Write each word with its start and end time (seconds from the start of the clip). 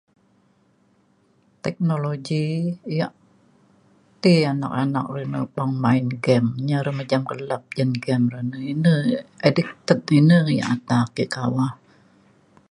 teknologi 1.65 2.45
yak 2.99 3.13
ti 4.21 4.33
anak 4.53 4.73
anak 4.83 5.05
re 5.15 5.23
ne 5.33 5.39
peng 5.55 5.73
main 5.83 6.05
game 6.25 6.49
nyi 6.65 6.73
ari 6.79 6.91
kelap 7.29 7.63
jin 7.75 7.91
game 8.03 8.25
re. 8.33 8.41
ine 8.73 8.95
addicted 9.47 9.99
ine 10.19 10.37
yak 10.57 10.69
ata 10.75 10.97
ke 11.15 11.23
kawah 11.35 11.71